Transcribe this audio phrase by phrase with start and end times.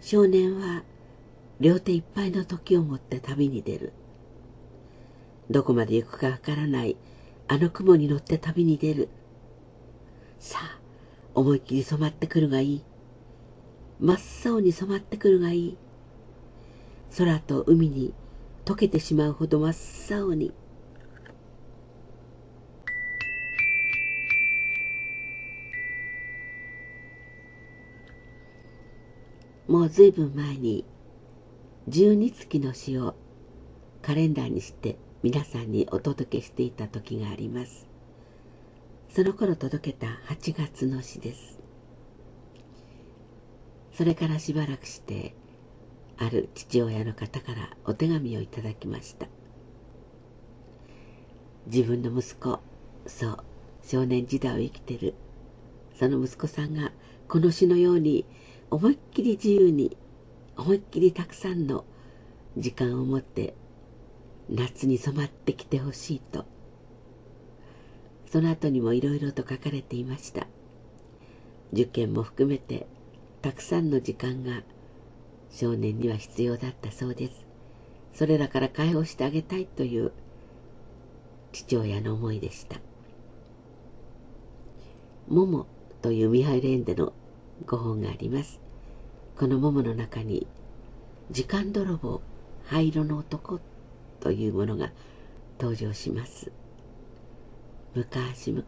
[0.00, 0.84] 少年は
[1.60, 3.92] 両手いっぱいの時を持って旅に出る。
[5.50, 6.96] どこまで行くかわからない
[7.48, 9.08] あの雲に乗って旅に出る。
[10.38, 10.80] さあ
[11.34, 12.84] 思いっきり染まってくるがいい。
[14.00, 15.76] 真っ青に染まってくるがいい。
[17.16, 18.14] 空と海に
[18.64, 20.52] 溶けてしまうほど真っ青に。
[29.68, 30.86] もうずいぶん前に
[31.88, 33.14] 十二月の詩を
[34.00, 37.86] カレンダーにして皆さんにお届けしていた時があります。
[39.10, 41.60] その頃届けた8月の詩です。
[43.92, 45.34] それからしばらくして
[46.16, 49.26] ある父親の方からお手紙をいただきました。
[51.66, 52.58] 自分の息子
[53.06, 53.38] そう
[53.84, 55.12] 少年時代を生きてる
[55.98, 56.90] その息子さんが
[57.28, 58.24] この詩のように
[58.70, 59.96] 思いっきり自由に
[60.56, 61.84] 思いっきりたくさんの
[62.56, 63.54] 時間を持って
[64.50, 66.44] 夏に染まってきてほしいと。
[68.30, 70.46] その後にもいろいろと書かれていました。
[71.72, 72.86] 受験も含めて
[73.40, 74.62] たくさんの時間が
[75.50, 77.46] 少年には必要だったそうです。
[78.12, 80.12] それらから解放してあげたいという
[81.52, 82.80] 父親の思いでした
[85.28, 85.66] 「モモ」
[86.02, 87.12] というミハイル・エンデの
[87.66, 88.60] 5本があります。
[89.36, 90.46] この桃の中に
[91.30, 92.20] 時間泥棒
[92.64, 93.60] 灰色の男
[94.20, 94.90] というものが
[95.60, 96.52] 登場します。
[97.94, 98.64] 昔々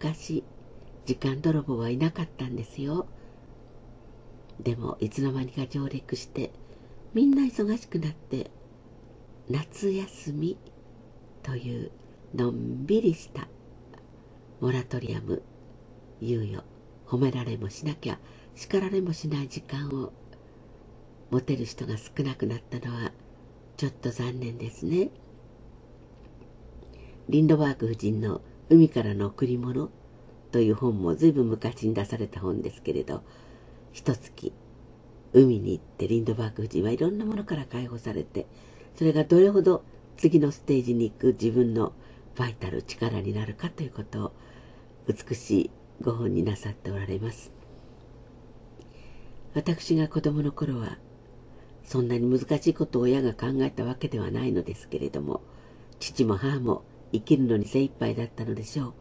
[1.06, 3.06] 時間泥棒はいなかったんですよ。
[4.60, 6.50] でもいつの間にか上陸して
[7.14, 8.50] みんな忙しくなって
[9.48, 10.56] 夏休み
[11.42, 11.90] という
[12.34, 13.48] のんびりした
[14.60, 15.42] モラトリアム
[16.20, 16.62] 猶予
[17.06, 18.18] 褒められもしなきゃ
[18.54, 20.12] 叱られもしない時間を
[21.30, 23.12] 持てる人が少なくなったのは
[23.76, 25.10] ちょっと残念ですね。
[27.28, 29.90] リンドバーグ夫人の「海からの贈り物」
[30.50, 33.22] という本も随分昔に出された本ですけれど
[33.92, 34.52] 一月
[35.32, 38.46] 海に行ってリンドバーグ夫人はいろんなものから解放されて
[38.96, 39.84] それがどれほど
[40.16, 41.92] 次のステージに行く自分の
[42.36, 44.32] バイタル力になるかということを
[45.06, 45.70] 美しい
[46.02, 47.59] ご本になさっておられます。
[49.52, 50.98] 私が子供の頃は
[51.84, 55.40] そんなに難しいことを親が考えたわけではないのですけれども
[55.98, 58.92] 父も母も生きるのに精一杯だったのでしょう。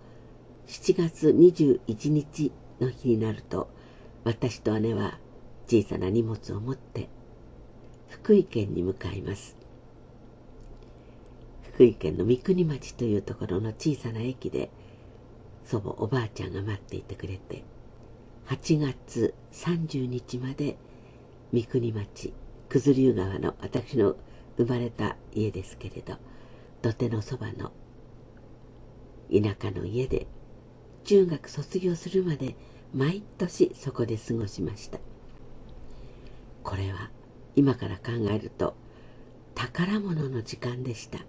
[0.68, 3.70] 7月21日の日になると
[4.24, 5.20] 私と姉は
[5.68, 7.10] 小さな荷物を持って
[8.08, 9.56] 福井県に向かいます。
[11.74, 14.70] 福井県の三国町というところの小さな駅で
[15.64, 17.64] 祖母おばあちゃんが待っていてくれて
[18.50, 20.76] 8月30日まで
[21.52, 22.34] 三国町
[22.68, 24.16] 九頭竜川の私の
[24.58, 26.16] 生まれた家ですけれど
[26.82, 27.72] 土手のそばの
[29.32, 30.26] 田舎の家で
[31.04, 32.56] 中学卒業するまで
[32.92, 34.98] 毎年そこで過ごしました。
[36.64, 37.12] これは
[37.56, 38.76] 今から考えると
[39.54, 41.20] 宝物の時間でした。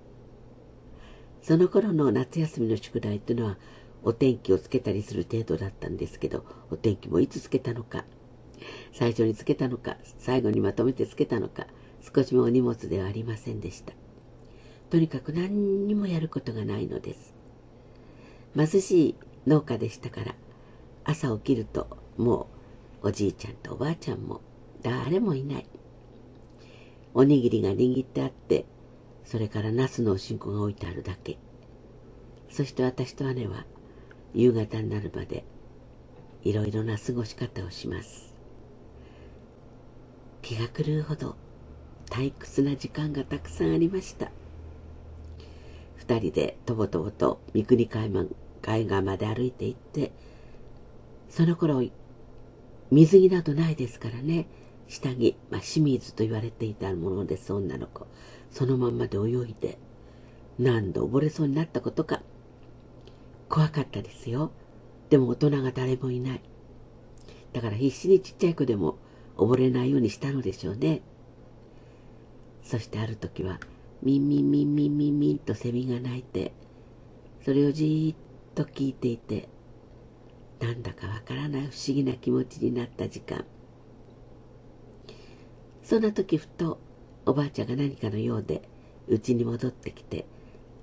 [1.43, 3.59] その頃の夏休みの宿題というのは
[4.03, 8.05] お天気をつけたりする程度だったんですけどお天気もいつつけたのか
[8.93, 11.66] 最初につけたのか最後にまとめてつけたのか
[12.15, 13.93] 少しもお荷物ではありませんでした。
[14.89, 17.34] とにかく何にもやることがないのです。
[18.56, 19.15] 貧しい
[19.47, 20.34] 農家でしたから
[21.05, 22.49] 朝起きるとも
[23.03, 24.41] うおじいちゃんとおばあちゃんも
[24.83, 25.66] 誰もいない。
[27.15, 28.65] おにぎりが握ってあって
[29.25, 31.39] それからナスのおしんこが置いてあるだけ。
[32.50, 33.65] そして私と姉は
[34.35, 35.45] 夕方になるまで
[36.43, 38.35] いろいろな過ごし方をします。
[40.43, 41.37] 気が狂うほど
[42.07, 44.31] 退屈な時間がたくさんありました。
[45.97, 48.10] 二人でとぼとぼと三国海
[48.63, 50.13] 海岸まで歩いて行って
[51.28, 51.83] その頃
[52.91, 54.47] 水着などないですからね。
[54.91, 58.09] 下着、まあ、清水と言われていたものです女の子
[58.51, 59.78] そのまんまで泳いで
[60.59, 62.22] 何度溺れそうになったことか
[63.51, 64.53] 怖かったですよ。
[65.11, 66.41] でも大人が誰もいない。
[67.53, 68.97] だから必死にちっちゃい子でも
[69.37, 71.03] 溺れないようにしたのでしょうね。
[72.63, 73.59] そしてある時は、
[74.03, 76.53] ミンミンミンミンミンミンとセミが鳴いて、
[77.45, 78.17] それをじーっ
[78.55, 79.49] と聞いていて、
[80.61, 83.45] なんだかわからない不思議な気持ちになった時間。
[85.83, 86.79] そんな時ふと
[87.27, 88.63] おばあちゃんが何かのようで
[89.09, 90.25] 家に戻ってきて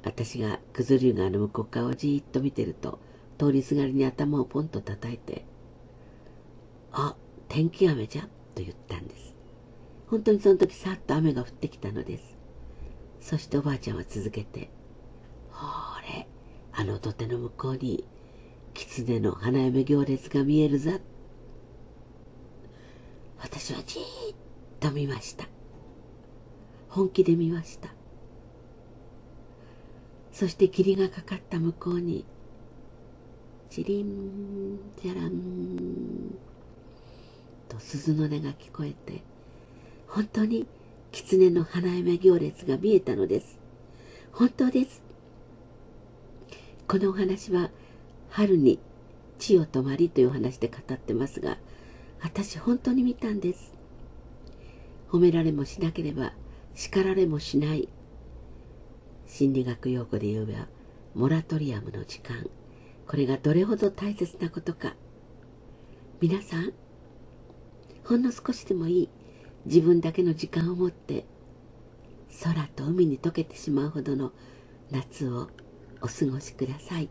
[0.08, 3.00] 私が九頭竜川の向こう側をじーっと見てると
[3.38, 5.46] 通りすがりに頭をポンと叩いて
[6.94, 7.18] 「あ
[7.50, 8.22] 天気雨じゃ」
[8.56, 9.36] と言ったんです。
[10.08, 12.38] 本当にその時さっと雨が降ってきたのです。
[13.20, 14.70] そしておばあちゃんは続けて
[15.52, 15.66] 「ほ
[16.00, 16.30] れ
[16.72, 18.06] あの土手の向こうに
[18.74, 21.02] 狐の花嫁行列が見えるざ」
[23.40, 24.38] 私はじーっ
[24.80, 25.50] と見ました。
[26.88, 27.97] 本気で見ました。
[30.38, 32.24] そして霧がかかった向こうに
[33.72, 36.36] チリンジャラン
[37.68, 39.24] と鈴の音が聞こえて
[40.08, 40.68] 本当に
[41.12, 43.58] 狐の花嫁行列が見えたのです。
[44.32, 45.02] 本当です。
[46.88, 47.72] このお話は
[48.30, 48.78] 春に
[49.40, 51.58] 地よ止まりという話で語ってますが
[52.22, 53.74] 私本当に見たんです。
[55.10, 56.34] 褒められもしなければ
[56.76, 57.90] 叱られもしない。
[59.28, 60.68] 心理学用語で言えば
[61.14, 62.50] モラトリアムの時間
[63.08, 64.96] これがどれほど大切なことか
[66.20, 66.74] 皆さん
[68.04, 69.10] ほんの少しでもいい
[69.66, 71.26] 自分だけの時間を持って
[72.44, 74.32] 空と海に溶けてしまうほどの
[74.92, 75.50] 夏を
[76.02, 77.10] お過ごしください。